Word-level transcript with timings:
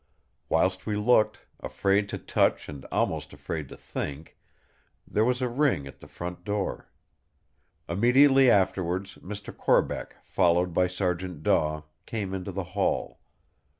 Whilst 0.49 0.87
we 0.87 0.95
looked, 0.95 1.41
afraid 1.59 2.09
to 2.09 2.17
touch 2.17 2.67
and 2.67 2.85
almost 2.85 3.33
afraid 3.33 3.69
to 3.69 3.77
think, 3.77 4.35
there 5.07 5.23
was 5.23 5.43
a 5.43 5.47
ring 5.47 5.85
at 5.85 5.99
the 5.99 6.07
front 6.07 6.43
door; 6.43 6.89
immediately 7.87 8.49
afterwards 8.49 9.19
Mr. 9.21 9.55
Corbeck, 9.55 10.15
followed 10.23 10.73
by 10.73 10.87
Sergeant 10.87 11.43
Daw, 11.43 11.83
came 12.07 12.33
into 12.33 12.51
the 12.51 12.63
hall. 12.73 13.19